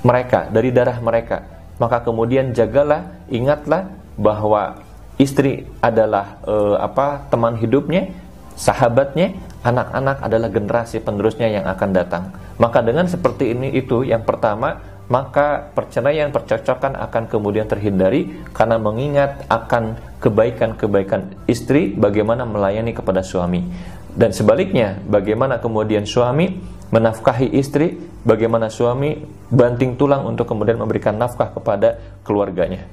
mereka, 0.02 0.46
dari 0.50 0.70
darah 0.70 0.98
mereka. 1.02 1.44
Maka 1.78 2.02
kemudian 2.02 2.50
jagalah, 2.54 3.26
ingatlah 3.30 3.90
bahwa 4.18 4.82
istri 5.18 5.66
adalah 5.78 6.42
e, 6.42 6.54
apa 6.82 7.26
teman 7.30 7.54
hidupnya, 7.58 8.10
sahabatnya, 8.58 9.34
anak-anak 9.62 10.18
adalah 10.22 10.48
generasi 10.50 10.98
penerusnya 11.02 11.48
yang 11.50 11.66
akan 11.66 11.90
datang. 11.94 12.24
Maka 12.58 12.82
dengan 12.82 13.06
seperti 13.06 13.54
ini 13.54 13.74
itu 13.74 14.02
yang 14.02 14.26
pertama 14.26 14.98
maka 15.08 15.72
perceraian 15.72 16.28
percocokan 16.28 16.92
akan 17.00 17.24
kemudian 17.32 17.64
terhindari 17.64 18.44
karena 18.52 18.76
mengingat 18.76 19.48
akan 19.48 19.96
kebaikan-kebaikan 20.20 21.48
istri 21.48 21.96
bagaimana 21.96 22.44
melayani 22.44 22.92
kepada 22.92 23.24
suami 23.24 23.64
dan 24.12 24.36
sebaliknya 24.36 25.00
bagaimana 25.08 25.56
kemudian 25.64 26.04
suami 26.04 26.60
menafkahi 26.92 27.56
istri 27.56 27.96
bagaimana 28.28 28.68
suami 28.68 29.24
banting 29.48 29.96
tulang 29.96 30.28
untuk 30.28 30.44
kemudian 30.44 30.76
memberikan 30.76 31.16
nafkah 31.16 31.48
kepada 31.48 31.96
keluarganya 32.28 32.84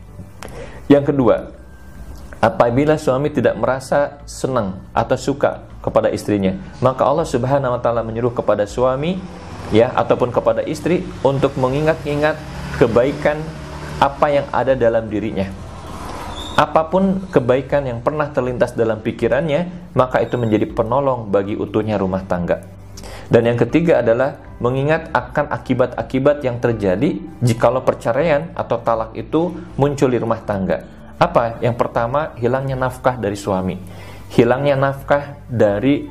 yang 0.87 1.03
kedua 1.03 1.51
apabila 2.39 2.95
suami 2.95 3.27
tidak 3.35 3.59
merasa 3.59 4.23
senang 4.23 4.79
atau 4.95 5.19
suka 5.19 5.67
kepada 5.83 6.07
istrinya 6.07 6.55
maka 6.79 7.03
Allah 7.03 7.27
Subhanahu 7.27 7.75
wa 7.75 7.81
taala 7.83 8.07
menyuruh 8.07 8.31
kepada 8.31 8.63
suami 8.63 9.19
ya 9.75 9.91
ataupun 9.91 10.31
kepada 10.31 10.61
istri 10.63 11.03
untuk 11.25 11.57
mengingat-ingat 11.59 12.37
kebaikan 12.77 13.39
apa 13.99 14.27
yang 14.27 14.47
ada 14.51 14.75
dalam 14.75 15.07
dirinya. 15.07 15.47
Apa 16.55 16.87
pun 16.87 17.27
kebaikan 17.31 17.83
yang 17.83 17.99
pernah 17.99 18.31
terlintas 18.31 18.71
dalam 18.75 19.03
pikirannya, 19.03 19.91
maka 19.91 20.23
itu 20.23 20.39
menjadi 20.39 20.71
penolong 20.71 21.27
bagi 21.27 21.59
utuhnya 21.59 21.99
rumah 21.99 22.23
tangga. 22.23 22.63
Dan 23.25 23.49
yang 23.49 23.57
ketiga 23.57 24.05
adalah 24.05 24.37
mengingat 24.61 25.09
akan 25.11 25.49
akibat-akibat 25.49 26.45
yang 26.45 26.61
terjadi 26.61 27.17
jikalau 27.41 27.81
perceraian 27.81 28.53
atau 28.53 28.77
talak 28.79 29.17
itu 29.17 29.53
muncul 29.75 30.09
di 30.09 30.19
rumah 30.21 30.41
tangga. 30.45 30.85
Apa? 31.17 31.57
Yang 31.63 31.75
pertama, 31.81 32.35
hilangnya 32.37 32.77
nafkah 32.77 33.17
dari 33.17 33.35
suami. 33.35 33.79
Hilangnya 34.29 34.77
nafkah 34.77 35.41
dari 35.49 36.05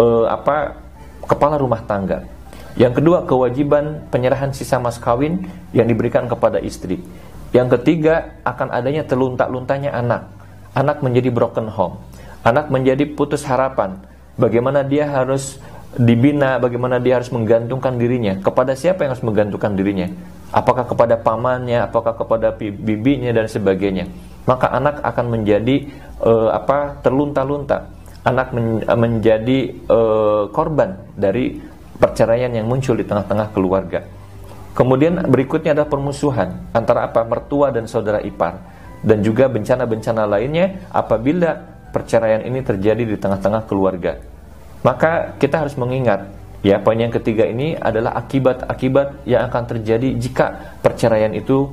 uh, 0.00 0.26
apa? 0.30 0.82
kepala 1.24 1.56
rumah 1.56 1.80
tangga 1.88 2.34
yang 2.74 2.90
kedua, 2.90 3.22
kewajiban 3.22 4.10
penyerahan 4.10 4.50
sisa 4.50 4.82
mas 4.82 4.98
kawin 4.98 5.46
yang 5.70 5.86
diberikan 5.86 6.26
kepada 6.26 6.58
istri. 6.58 6.98
Yang 7.54 7.78
ketiga, 7.78 8.34
akan 8.42 8.74
adanya 8.74 9.06
teluntak-luntanya 9.06 9.94
anak. 9.94 10.26
Anak 10.74 10.98
menjadi 10.98 11.30
broken 11.30 11.70
home. 11.70 12.02
Anak 12.42 12.74
menjadi 12.74 13.06
putus 13.14 13.46
harapan. 13.46 14.02
Bagaimana 14.34 14.82
dia 14.82 15.06
harus 15.06 15.62
dibina, 15.98 16.58
bagaimana 16.58 16.98
dia 16.98 17.18
harus 17.18 17.30
menggantungkan 17.30 17.96
dirinya. 17.96 18.38
Kepada 18.38 18.74
siapa 18.74 19.06
yang 19.06 19.16
harus 19.16 19.24
menggantungkan 19.24 19.72
dirinya? 19.74 20.08
Apakah 20.54 20.86
kepada 20.86 21.18
pamannya, 21.18 21.82
apakah 21.86 22.14
kepada 22.14 22.54
bibinya 22.56 23.34
dan 23.34 23.50
sebagainya. 23.50 24.06
Maka 24.44 24.70
anak 24.70 25.02
akan 25.02 25.26
menjadi 25.40 25.88
uh, 26.22 26.52
apa 26.54 27.00
terlunta-lunta. 27.02 27.90
Anak 28.24 28.56
men 28.56 28.80
menjadi 28.80 29.84
uh, 29.88 30.48
korban 30.48 30.96
dari 31.12 31.60
perceraian 32.00 32.48
yang 32.52 32.64
muncul 32.64 32.96
di 32.96 33.04
tengah-tengah 33.04 33.52
keluarga. 33.52 34.00
Kemudian 34.74 35.22
berikutnya 35.30 35.76
adalah 35.76 35.86
permusuhan 35.86 36.72
antara 36.74 37.06
apa? 37.06 37.22
mertua 37.22 37.70
dan 37.70 37.86
saudara 37.86 38.18
ipar 38.24 38.58
dan 39.04 39.20
juga 39.20 39.46
bencana-bencana 39.46 40.24
lainnya 40.26 40.88
apabila 40.90 41.54
perceraian 41.94 42.42
ini 42.42 42.64
terjadi 42.64 43.06
di 43.06 43.16
tengah-tengah 43.20 43.68
keluarga. 43.70 44.33
Maka 44.84 45.32
kita 45.40 45.64
harus 45.64 45.80
mengingat 45.80 46.28
ya 46.60 46.76
poin 46.76 47.00
yang 47.00 47.08
ketiga 47.08 47.48
ini 47.48 47.72
adalah 47.72 48.20
akibat-akibat 48.20 49.24
yang 49.24 49.48
akan 49.48 49.64
terjadi 49.64 50.12
jika 50.20 50.76
perceraian 50.84 51.32
itu 51.32 51.72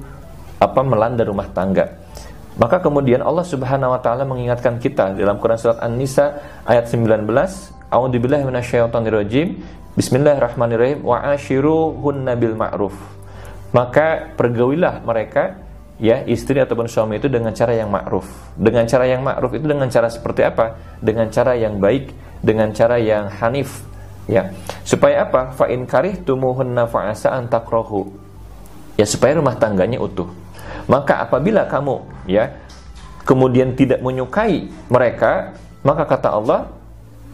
apa 0.56 0.80
melanda 0.80 1.27
rumah 1.27 1.51
tangga. 1.51 1.91
Maka 2.56 2.80
kemudian 2.80 3.20
Allah 3.20 3.44
Subhanahu 3.44 3.96
wa 3.96 4.00
taala 4.00 4.24
mengingatkan 4.24 4.80
kita 4.80 5.12
dalam 5.15 5.39
Quran 5.44 5.60
surat 5.60 5.84
An-Nisa 5.84 6.39
ayat 6.63 6.88
19, 6.88 7.27
A'udzubillahi 7.91 8.44
minasyaitonirrajim. 8.48 9.60
Bismillahirrahmanirrahim 9.91 11.03
wa 11.03 11.20
ashiruhunna 11.36 12.39
bil 12.39 12.56
ma'ruf. 12.56 12.96
Maka 13.75 14.36
pergaulilah 14.39 15.03
mereka 15.03 15.60
ya 16.00 16.24
istri 16.27 16.60
ataupun 16.60 16.88
suami 16.88 17.20
itu 17.20 17.27
dengan 17.27 17.51
cara 17.51 17.75
yang 17.75 17.91
ma'ruf. 17.91 18.56
Dengan 18.56 18.88
cara 18.88 19.03
yang 19.08 19.20
ma'ruf 19.24 19.51
itu 19.51 19.68
dengan 19.68 19.88
cara 19.91 20.08
seperti 20.08 20.48
apa? 20.48 20.75
Dengan 21.00 21.27
cara 21.32 21.56
yang 21.60 21.80
baik, 21.80 22.12
dengan 22.41 22.74
cara 22.74 22.98
yang 22.98 23.29
hanif. 23.29 23.86
Ya. 24.29 24.53
Supaya 24.86 25.25
apa? 25.25 25.53
Fa 25.55 25.69
in 25.69 25.86
karihtumuhunna 25.86 26.89
fa'asa 26.89 27.33
an 27.33 27.50
takrahu. 27.50 28.10
Ya 28.98 29.05
supaya 29.07 29.38
rumah 29.38 29.57
tangganya 29.57 29.98
utuh. 29.98 30.29
Maka 30.86 31.24
apabila 31.24 31.65
kamu 31.69 32.01
ya 32.27 32.53
kemudian 33.24 33.77
tidak 33.77 34.01
menyukai 34.01 34.67
mereka, 34.89 35.55
maka 35.86 36.03
kata 36.05 36.29
Allah 36.33 36.69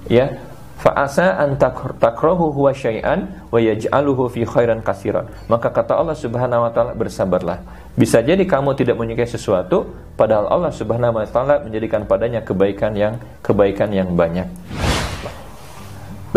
ya 0.07 0.31
Fa'asa 0.77 1.41
an 1.41 1.57
takrahu 1.57 2.53
huwa 2.53 2.69
syai'an 2.69 3.49
wa 3.49 3.57
yaj'aluhu 3.57 4.29
fi 4.29 4.45
khairan 4.45 4.85
katsiran. 4.85 5.25
Maka 5.49 5.73
kata 5.73 5.97
Allah 5.97 6.13
Subhanahu 6.13 6.69
wa 6.69 6.69
taala 6.69 6.93
bersabarlah. 6.93 7.65
Bisa 7.97 8.21
jadi 8.21 8.45
kamu 8.45 8.77
tidak 8.77 8.93
menyukai 8.93 9.25
sesuatu 9.25 9.89
padahal 10.13 10.45
Allah 10.53 10.69
Subhanahu 10.69 11.17
wa 11.17 11.25
taala 11.25 11.65
menjadikan 11.65 12.05
padanya 12.05 12.45
kebaikan 12.45 12.93
yang 12.93 13.17
kebaikan 13.41 13.89
yang 13.89 14.13
banyak. 14.13 14.45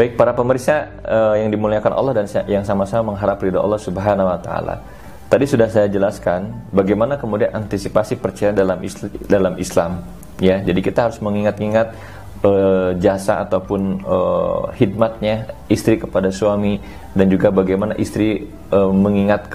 Baik 0.00 0.16
para 0.16 0.33
pemirsa 0.33 0.88
uh, 1.04 1.37
yang 1.37 1.52
dimuliakan 1.52 1.92
Allah 1.92 2.25
dan 2.25 2.26
yang 2.49 2.64
sama-sama 2.64 3.12
mengharap 3.12 3.37
ridha 3.37 3.61
Allah 3.61 3.76
Subhanahu 3.76 4.33
wa 4.33 4.40
taala. 4.40 4.80
Tadi 5.28 5.45
sudah 5.45 5.69
saya 5.69 5.92
jelaskan 5.92 6.73
bagaimana 6.73 7.21
kemudian 7.21 7.52
antisipasi 7.52 8.16
percaya 8.16 8.49
dalam 8.49 8.80
dalam 9.28 9.61
Islam 9.61 10.00
ya. 10.40 10.57
Jadi 10.64 10.80
kita 10.80 11.04
harus 11.04 11.21
mengingat-ingat 11.21 11.92
uh, 12.49 12.97
jasa 12.97 13.45
ataupun 13.45 14.00
uh, 14.00 14.73
hikmatnya 14.73 15.52
istri 15.69 16.00
kepada 16.00 16.33
suami 16.33 16.80
dan 17.12 17.28
juga 17.28 17.52
bagaimana 17.52 17.92
istri 18.00 18.49
uh, 18.73 18.88
mengingat 18.88 19.52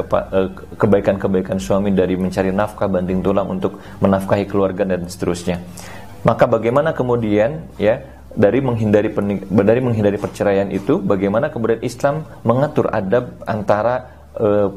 kebaikan-kebaikan 0.77 1.57
suami 1.57 1.89
dari 1.89 2.21
mencari 2.21 2.53
nafkah 2.53 2.85
banding 2.85 3.25
tulang 3.25 3.49
untuk 3.49 3.81
menafkahi 3.97 4.45
keluarga 4.45 4.85
dan 4.85 5.09
seterusnya. 5.09 5.57
Maka 6.21 6.45
bagaimana 6.45 6.93
kemudian 6.93 7.65
ya 7.81 7.97
dari 8.35 8.59
menghindari 8.59 9.09
dari 9.49 9.79
menghindari 9.79 10.19
perceraian 10.19 10.67
itu 10.67 10.99
bagaimana 10.99 11.47
kemudian 11.49 11.79
Islam 11.81 12.27
mengatur 12.43 12.91
adab 12.91 13.39
antara 13.47 14.15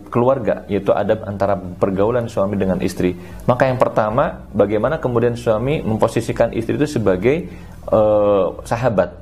keluarga 0.07 0.63
yaitu 0.71 0.95
adab 0.95 1.27
antara 1.27 1.59
pergaulan 1.59 2.31
suami 2.31 2.55
dengan 2.55 2.79
istri. 2.79 3.19
Maka 3.45 3.67
yang 3.67 3.79
pertama 3.79 4.47
bagaimana 4.55 5.03
kemudian 5.03 5.35
suami 5.35 5.83
memposisikan 5.83 6.55
istri 6.55 6.79
itu 6.79 6.87
sebagai 6.87 7.51
uh, 7.91 8.55
sahabat 8.63 9.19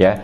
ya. 0.00 0.16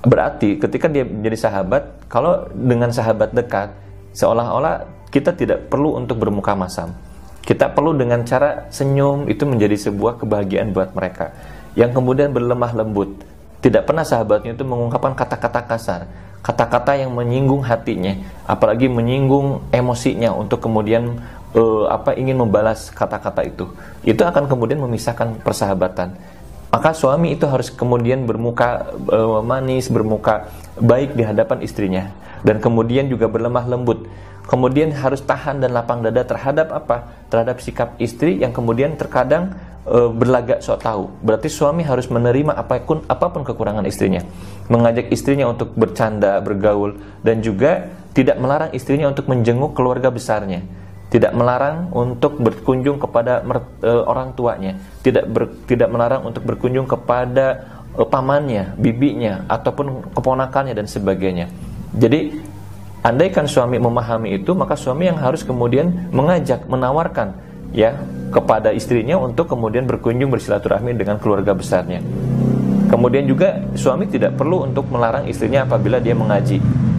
Berarti 0.00 0.56
ketika 0.56 0.88
dia 0.88 1.04
menjadi 1.04 1.50
sahabat 1.50 2.08
kalau 2.08 2.48
dengan 2.54 2.88
sahabat 2.88 3.36
dekat 3.36 3.76
seolah-olah 4.16 4.88
kita 5.12 5.36
tidak 5.36 5.68
perlu 5.68 6.00
untuk 6.00 6.16
bermuka 6.24 6.56
masam. 6.56 6.96
Kita 7.44 7.72
perlu 7.72 7.96
dengan 7.96 8.24
cara 8.28 8.68
senyum 8.68 9.24
itu 9.28 9.48
menjadi 9.48 9.88
sebuah 9.88 10.20
kebahagiaan 10.20 10.72
buat 10.72 10.92
mereka 10.92 11.32
yang 11.74 11.90
kemudian 11.92 12.32
berlemah 12.32 12.72
lembut. 12.72 13.18
Tidak 13.58 13.82
pernah 13.82 14.06
sahabatnya 14.06 14.54
itu 14.54 14.62
mengungkapkan 14.62 15.18
kata-kata 15.18 15.60
kasar. 15.66 16.00
Kata-kata 16.38 16.94
yang 16.94 17.10
menyinggung 17.10 17.66
hatinya. 17.66 18.14
Apalagi 18.46 18.86
menyinggung 18.86 19.66
emosinya 19.74 20.30
untuk 20.30 20.62
kemudian 20.62 21.18
uh, 21.58 21.90
apa 21.90 22.14
ingin 22.14 22.38
membalas 22.38 22.94
kata-kata 22.94 23.42
itu. 23.42 23.66
Itu 24.06 24.22
akan 24.22 24.46
kemudian 24.46 24.78
memisahkan 24.78 25.42
persahabatan. 25.42 26.14
Maka 26.68 26.92
suami 26.92 27.32
itu 27.32 27.48
harus 27.48 27.72
kemudian 27.72 28.28
bermuka 28.28 28.92
uh, 29.08 29.40
manis, 29.40 29.90
bermuka 29.90 30.52
baik 30.78 31.18
di 31.18 31.26
hadapan 31.26 31.58
istrinya. 31.64 32.04
Dan 32.46 32.62
kemudian 32.62 33.10
juga 33.10 33.26
berlemah 33.26 33.66
lembut. 33.66 34.06
kemudian 34.48 34.88
harus 34.96 35.20
tahan 35.20 35.60
dan 35.60 35.76
lapang 35.76 36.00
dada 36.00 36.24
terhadap 36.24 36.72
apa? 36.72 37.04
Terhadap 37.28 37.60
sikap 37.60 37.92
istri 38.00 38.40
yang 38.40 38.48
kemudian 38.48 38.96
terkadang 38.96 39.52
e, 39.88 39.98
berlagak 40.12 40.60
sok 40.60 40.84
tahu. 40.84 41.04
Berarti 41.24 41.48
suami 41.48 41.82
harus 41.82 42.06
menerima 42.12 42.52
apa 42.54 42.78
pun 42.84 43.02
apa 43.08 43.26
pun 43.32 43.42
kekurangan 43.42 43.84
istrinya. 43.88 44.22
Mengajak 44.68 45.08
istrinya 45.08 45.48
untuk 45.48 45.72
bercanda, 45.74 46.38
bergaul 46.44 47.00
dan 47.24 47.40
juga 47.40 47.88
tidak 48.12 48.36
melarang 48.36 48.70
istrinya 48.76 49.08
untuk 49.08 49.26
menjenguk 49.26 49.72
keluarga 49.72 50.12
besarnya. 50.12 50.62
Tidak 51.08 51.32
melarang 51.32 51.88
untuk 51.96 52.36
berkunjung 52.36 53.00
kepada 53.00 53.40
e, 53.80 53.90
orang 54.04 54.36
tuanya, 54.36 54.76
tidak 55.00 55.24
ber, 55.32 55.48
tidak 55.64 55.88
melarang 55.88 56.20
untuk 56.28 56.44
berkunjung 56.44 56.84
kepada 56.84 57.64
e, 57.96 58.04
pamannya, 58.04 58.76
bibinya 58.76 59.48
ataupun 59.48 60.12
keponakannya 60.12 60.76
dan 60.76 60.84
sebagainya. 60.84 61.48
Jadi 61.96 62.36
andaikan 63.00 63.48
suami 63.48 63.80
memahami 63.80 64.36
itu, 64.36 64.52
maka 64.52 64.76
suami 64.76 65.08
yang 65.08 65.16
harus 65.16 65.40
kemudian 65.40 66.12
mengajak, 66.12 66.68
menawarkan 66.68 67.32
ya 67.72 67.96
kepada 68.28 68.72
istrinya 68.72 69.16
untuk 69.16 69.48
kemudian 69.48 69.88
berkunjung 69.88 70.28
bersilaturahmi 70.32 70.96
dengan 70.96 71.16
keluarga 71.16 71.56
besarnya. 71.56 72.04
Kemudian 72.88 73.28
juga 73.28 73.60
suami 73.76 74.08
tidak 74.08 74.40
perlu 74.40 74.64
untuk 74.64 74.88
melarang 74.88 75.28
istrinya 75.28 75.68
apabila 75.68 76.00
dia 76.00 76.16
mengaji 76.16 76.56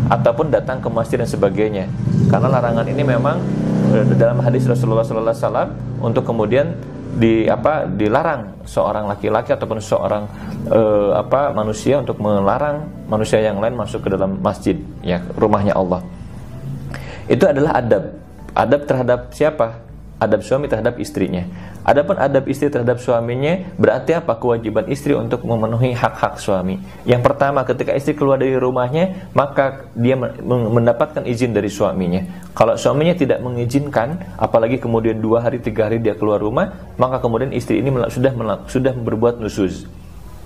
ataupun 0.10 0.54
datang 0.54 0.78
ke 0.78 0.90
masjid 0.90 1.18
dan 1.18 1.30
sebagainya. 1.30 1.86
Karena 2.30 2.50
larangan 2.50 2.86
ini 2.86 3.02
memang 3.02 3.42
eh, 3.98 4.06
dalam 4.14 4.38
hadis 4.42 4.70
Rasulullah 4.70 5.02
SAW 5.02 5.74
untuk 6.02 6.26
kemudian 6.26 6.78
di 7.10 7.50
apa 7.50 7.90
dilarang 7.90 8.62
seorang 8.70 9.10
laki-laki 9.10 9.50
ataupun 9.50 9.82
seorang 9.82 10.30
e, 10.70 10.82
apa 11.18 11.50
manusia 11.58 11.98
untuk 11.98 12.22
melarang 12.22 12.86
manusia 13.10 13.42
yang 13.42 13.58
lain 13.58 13.74
masuk 13.74 14.06
ke 14.06 14.10
dalam 14.14 14.38
masjid 14.40 14.78
ya 15.02 15.18
rumahnya 15.34 15.74
Allah. 15.74 16.06
Itu 17.26 17.50
adalah 17.50 17.82
adab. 17.82 18.14
Adab 18.54 18.82
terhadap 18.86 19.20
siapa? 19.34 19.89
Adab 20.20 20.44
suami 20.44 20.68
terhadap 20.68 21.00
istrinya. 21.00 21.48
Adapun 21.88 22.20
adab 22.20 22.44
istri 22.52 22.68
terhadap 22.68 23.00
suaminya 23.00 23.72
berarti 23.80 24.20
apa? 24.20 24.36
Kewajiban 24.36 24.92
istri 24.92 25.16
untuk 25.16 25.48
memenuhi 25.48 25.96
hak-hak 25.96 26.36
suami. 26.36 26.76
Yang 27.08 27.24
pertama, 27.24 27.64
ketika 27.64 27.96
istri 27.96 28.20
keluar 28.20 28.36
dari 28.36 28.60
rumahnya, 28.60 29.32
maka 29.32 29.88
dia 29.96 30.20
mendapatkan 30.44 31.24
izin 31.24 31.56
dari 31.56 31.72
suaminya. 31.72 32.52
Kalau 32.52 32.76
suaminya 32.76 33.16
tidak 33.16 33.40
mengizinkan, 33.40 34.20
apalagi 34.36 34.76
kemudian 34.76 35.24
dua 35.24 35.40
hari 35.40 35.64
tiga 35.64 35.88
hari 35.88 36.04
dia 36.04 36.20
keluar 36.20 36.44
rumah, 36.44 36.92
maka 37.00 37.24
kemudian 37.24 37.56
istri 37.56 37.80
ini 37.80 37.88
sudah 38.12 38.36
sudah 38.68 38.92
berbuat 38.92 39.40
nusus. 39.40 39.88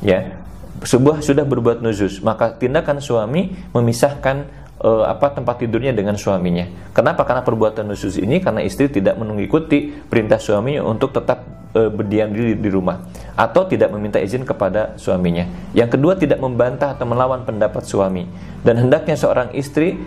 Ya, 0.05 0.37
sebuah 0.85 1.25
sudah 1.25 1.49
berbuat 1.49 1.81
nusus. 1.81 2.21
Maka 2.21 2.53
tindakan 2.61 3.01
suami 3.01 3.57
memisahkan 3.73 4.62
uh, 4.83 5.07
apa 5.07 5.31
tempat 5.31 5.63
tidurnya 5.63 5.95
dengan 5.95 6.19
suaminya. 6.19 6.67
Kenapa? 6.91 7.23
Karena 7.23 7.41
perbuatan 7.41 7.87
nusus 7.87 8.19
ini 8.19 8.43
karena 8.43 8.61
istri 8.61 8.91
tidak 8.91 9.15
mengikuti 9.17 9.89
perintah 9.89 10.37
suaminya 10.37 10.83
untuk 10.83 11.15
tetap 11.15 11.41
uh, 11.73 11.89
berdiam 11.89 12.29
diri 12.29 12.59
di 12.59 12.69
rumah 12.69 13.01
atau 13.33 13.65
tidak 13.65 13.89
meminta 13.95 14.19
izin 14.19 14.43
kepada 14.43 14.99
suaminya. 14.99 15.47
Yang 15.71 15.97
kedua 15.97 16.13
tidak 16.19 16.43
membantah 16.43 16.93
atau 16.93 17.07
melawan 17.07 17.47
pendapat 17.47 17.87
suami. 17.87 18.27
Dan 18.61 18.83
hendaknya 18.83 19.15
seorang 19.15 19.55
istri 19.55 19.97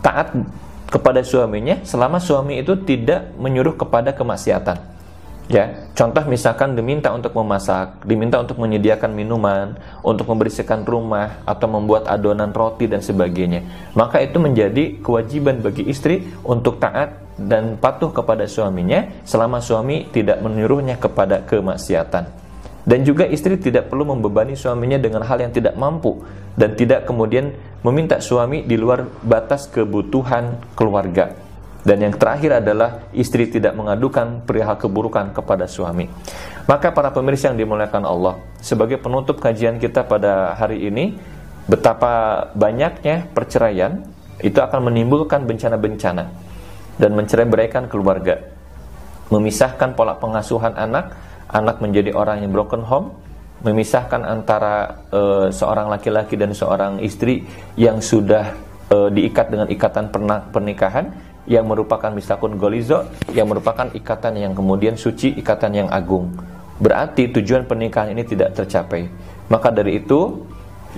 taat 0.00 0.32
kepada 0.88 1.20
suaminya 1.20 1.82
selama 1.84 2.16
suami 2.22 2.62
itu 2.62 2.78
tidak 2.82 3.36
menyuruh 3.36 3.76
kepada 3.76 4.16
kemaksiatan. 4.16 4.95
Ya, 5.46 5.86
contoh 5.94 6.26
misalkan 6.26 6.74
diminta 6.74 7.14
untuk 7.14 7.30
memasak, 7.38 8.02
diminta 8.02 8.42
untuk 8.42 8.58
menyediakan 8.58 9.14
minuman, 9.14 9.78
untuk 10.02 10.26
membersihkan 10.26 10.82
rumah 10.82 11.38
atau 11.46 11.70
membuat 11.70 12.10
adonan 12.10 12.50
roti 12.50 12.90
dan 12.90 12.98
sebagainya. 12.98 13.62
Maka 13.94 14.26
itu 14.26 14.42
menjadi 14.42 14.98
kewajiban 14.98 15.62
bagi 15.62 15.86
istri 15.86 16.26
untuk 16.42 16.82
taat 16.82 17.22
dan 17.38 17.78
patuh 17.78 18.10
kepada 18.10 18.42
suaminya 18.50 19.06
selama 19.22 19.62
suami 19.62 20.10
tidak 20.10 20.42
menyuruhnya 20.42 20.98
kepada 20.98 21.46
kemaksiatan. 21.46 22.26
Dan 22.82 23.06
juga 23.06 23.30
istri 23.30 23.54
tidak 23.54 23.86
perlu 23.86 24.02
membebani 24.02 24.58
suaminya 24.58 24.98
dengan 24.98 25.22
hal 25.22 25.38
yang 25.38 25.54
tidak 25.54 25.78
mampu 25.78 26.26
dan 26.58 26.74
tidak 26.74 27.06
kemudian 27.06 27.54
meminta 27.86 28.18
suami 28.18 28.66
di 28.66 28.74
luar 28.74 29.06
batas 29.22 29.70
kebutuhan 29.70 30.58
keluarga. 30.74 31.45
Dan 31.86 32.02
yang 32.02 32.18
terakhir 32.18 32.66
adalah 32.66 33.06
istri 33.14 33.46
tidak 33.46 33.78
mengadukan 33.78 34.42
perihal 34.42 34.74
keburukan 34.74 35.30
kepada 35.30 35.70
suami. 35.70 36.10
Maka 36.66 36.90
para 36.90 37.14
pemirsa 37.14 37.54
yang 37.54 37.62
dimuliakan 37.62 38.02
Allah, 38.02 38.42
sebagai 38.58 38.98
penutup 38.98 39.38
kajian 39.38 39.78
kita 39.78 40.02
pada 40.02 40.58
hari 40.58 40.82
ini, 40.82 41.14
betapa 41.70 42.42
banyaknya 42.58 43.30
perceraian 43.30 44.02
itu 44.42 44.58
akan 44.58 44.90
menimbulkan 44.90 45.46
bencana-bencana 45.46 46.26
dan 46.98 47.10
mencerai-beraikan 47.14 47.86
keluarga. 47.86 48.42
Memisahkan 49.30 49.94
pola 49.94 50.18
pengasuhan 50.18 50.74
anak, 50.74 51.14
anak 51.54 51.78
menjadi 51.78 52.10
orang 52.18 52.42
yang 52.42 52.50
broken 52.50 52.82
home, 52.82 53.14
memisahkan 53.62 54.26
antara 54.26 55.06
e, 55.14 55.22
seorang 55.54 55.86
laki-laki 55.86 56.34
dan 56.34 56.50
seorang 56.50 56.98
istri 56.98 57.46
yang 57.78 58.02
sudah 58.02 58.58
e, 58.90 58.96
diikat 59.14 59.54
dengan 59.54 59.70
ikatan 59.70 60.10
pernikahan 60.50 61.14
yang 61.46 61.66
merupakan 61.66 62.10
misakun 62.10 62.58
golizo 62.58 63.06
yang 63.30 63.46
merupakan 63.46 63.86
ikatan 63.94 64.38
yang 64.38 64.52
kemudian 64.52 64.98
suci, 64.98 65.34
ikatan 65.38 65.86
yang 65.86 65.88
agung. 65.90 66.34
Berarti 66.76 67.32
tujuan 67.32 67.64
pernikahan 67.64 68.12
ini 68.12 68.26
tidak 68.26 68.52
tercapai. 68.52 69.08
Maka 69.48 69.72
dari 69.72 70.02
itu, 70.02 70.44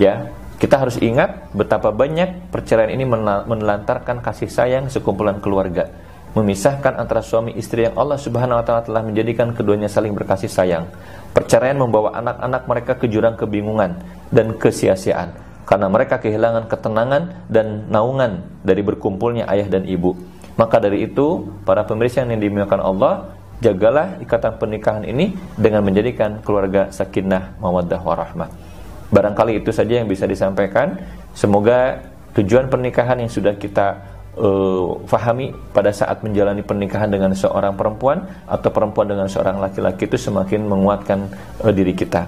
ya, 0.01 0.27
kita 0.59 0.75
harus 0.75 0.99
ingat 0.99 1.55
betapa 1.55 1.95
banyak 1.95 2.51
perceraian 2.51 2.91
ini 2.91 3.07
menelantarkan 3.47 4.19
kasih 4.25 4.51
sayang 4.51 4.91
sekumpulan 4.91 5.39
keluarga, 5.39 5.87
memisahkan 6.35 6.99
antara 6.99 7.23
suami 7.23 7.55
istri 7.55 7.87
yang 7.87 7.95
Allah 7.95 8.19
Subhanahu 8.19 8.59
wa 8.59 8.65
taala 8.67 8.83
telah 8.83 9.07
menjadikan 9.07 9.55
keduanya 9.55 9.87
saling 9.87 10.17
berkasih 10.19 10.51
sayang. 10.51 10.91
Perceraian 11.31 11.79
membawa 11.79 12.17
anak-anak 12.19 12.63
mereka 12.67 12.93
ke 12.99 13.07
jurang 13.07 13.39
kebingungan 13.39 14.03
dan 14.35 14.57
kesia-siaan 14.59 15.31
karena 15.69 15.87
mereka 15.93 16.17
kehilangan 16.17 16.65
ketenangan 16.65 17.45
dan 17.53 17.85
naungan 17.93 18.41
dari 18.65 18.81
berkumpulnya 18.81 19.45
ayah 19.53 19.69
dan 19.69 19.85
ibu. 19.85 20.17
Maka 20.59 20.83
dari 20.83 21.07
itu, 21.07 21.47
para 21.62 21.87
pemirsa 21.87 22.27
yang 22.27 22.42
dimuliakan 22.42 22.83
Allah, 22.83 23.31
jagalah 23.62 24.18
ikatan 24.18 24.59
pernikahan 24.59 25.07
ini 25.07 25.38
dengan 25.55 25.87
menjadikan 25.87 26.42
keluarga 26.42 26.90
sakinah, 26.90 27.55
mawaddah, 27.62 28.03
warahmah. 28.03 28.51
Barangkali 29.14 29.62
itu 29.62 29.71
saja 29.71 30.03
yang 30.03 30.11
bisa 30.11 30.27
disampaikan. 30.27 30.99
Semoga 31.31 32.03
tujuan 32.35 32.66
pernikahan 32.66 33.23
yang 33.23 33.31
sudah 33.31 33.55
kita 33.55 34.03
uh, 34.35 34.99
fahami 35.07 35.55
pada 35.71 35.94
saat 35.94 36.27
menjalani 36.27 36.66
pernikahan 36.66 37.07
dengan 37.07 37.33
seorang 37.38 37.79
perempuan 37.79 38.27
atau 38.51 38.68
perempuan 38.75 39.07
dengan 39.09 39.31
seorang 39.31 39.62
laki-laki 39.62 40.11
itu 40.11 40.18
semakin 40.18 40.66
menguatkan 40.66 41.31
uh, 41.62 41.71
diri 41.71 41.94
kita. 41.94 42.27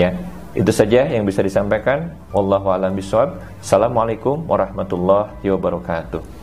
Ya, 0.00 0.16
itu 0.56 0.72
saja 0.72 1.06
yang 1.06 1.28
bisa 1.28 1.44
disampaikan. 1.44 2.10
Wallahu 2.32 2.72
a'lam 2.72 2.96
bishawab. 2.96 3.36
Assalamualaikum 3.60 4.48
warahmatullahi 4.48 5.44
wabarakatuh. 5.44 6.39